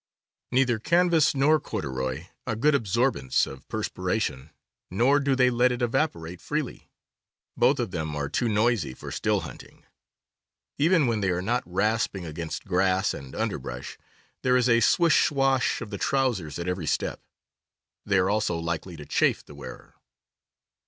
Neither 0.51 0.79
canvas 0.79 1.35
nor 1.35 1.59
corduroy 1.59 2.25
are 2.47 2.55
good 2.55 2.73
absorbents 2.73 3.45
of 3.45 3.67
perspira 3.67 4.19
tion, 4.19 4.49
nor 4.89 5.19
do 5.19 5.35
they 5.35 5.51
let 5.51 5.71
it 5.71 5.83
evaporate 5.83 6.41
freely. 6.41 6.89
Both 7.55 7.79
of 7.79 7.91
them 7.91 8.15
11 8.15 8.31
12 8.31 8.31
CAMPING 8.31 8.47
AND 8.47 8.55
WOODCRAFT 8.55 8.63
are 8.65 8.65
too 8.65 8.85
noisy 8.89 8.93
for 8.95 9.11
still 9.11 9.39
hunting. 9.41 9.85
Even 10.79 11.05
when 11.05 11.21
they 11.21 11.29
are 11.29 11.43
not 11.43 11.61
rasping 11.67 12.25
against 12.25 12.65
grass 12.65 13.13
and 13.13 13.35
underbush, 13.35 13.97
there 14.41 14.57
is 14.57 14.67
a 14.67 14.79
swish 14.79 15.25
swash 15.27 15.81
of 15.81 15.91
the 15.91 15.99
trousers 15.99 16.57
at 16.57 16.67
every 16.67 16.87
step. 16.87 17.21
They 18.03 18.17
are 18.17 18.29
also 18.31 18.57
likely 18.57 18.95
to 18.95 19.05
chafe 19.05 19.45
the 19.45 19.53
wearer. 19.53 19.93